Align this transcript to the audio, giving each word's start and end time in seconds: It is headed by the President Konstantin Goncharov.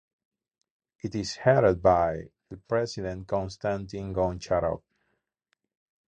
It 1.03 1.13
is 1.13 1.35
headed 1.35 1.79
by 1.83 2.31
the 2.49 2.57
President 2.57 3.27
Konstantin 3.27 4.13
Goncharov. 4.15 4.81